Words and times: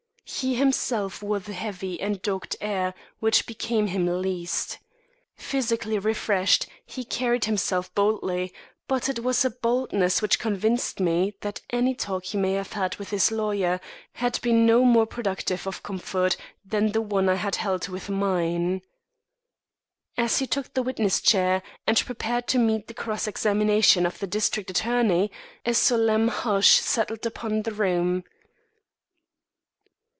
He, 0.33 0.55
himself, 0.55 1.21
wore 1.21 1.39
the 1.39 1.53
heavy 1.53 1.99
and 1.99 2.19
dogged 2.21 2.55
air 2.61 2.95
which 3.19 3.45
became 3.45 3.87
him 3.87 4.07
least. 4.07 4.79
Physically 5.35 5.99
refreshed, 5.99 6.65
he 6.83 7.03
carried 7.03 7.45
himself 7.45 7.93
boldly, 7.93 8.51
but 8.87 9.07
it 9.07 9.23
was 9.23 9.45
a 9.45 9.51
boldness 9.51 10.19
which 10.19 10.39
convinced 10.39 10.99
me 10.99 11.35
that 11.41 11.61
any 11.69 11.93
talk 11.93 12.25
he 12.25 12.37
may 12.39 12.53
have 12.53 12.73
had 12.73 12.95
with 12.95 13.11
his 13.11 13.29
lawyer, 13.29 13.79
had 14.13 14.39
been 14.41 14.65
no 14.65 14.83
more 14.83 15.05
productive 15.05 15.67
of 15.67 15.83
comfort 15.83 16.37
than 16.65 16.91
the 16.93 17.01
one 17.03 17.29
I 17.29 17.35
had 17.35 17.57
held 17.57 17.87
with 17.89 18.09
mine. 18.09 18.81
As 20.17 20.39
he 20.39 20.47
took 20.47 20.73
the 20.73 20.81
witness 20.81 21.19
chair, 21.21 21.61
and 21.85 22.03
prepared 22.03 22.47
to 22.47 22.57
meet 22.57 22.87
the 22.87 22.95
cross 22.95 23.27
examination 23.27 24.07
of 24.07 24.17
the 24.17 24.27
district 24.27 24.71
attorney, 24.71 25.29
a 25.67 25.75
solemn 25.75 26.29
hush 26.29 26.79
settled 26.79 27.27
upon 27.27 27.61
the 27.61 27.73
room. 27.73 28.23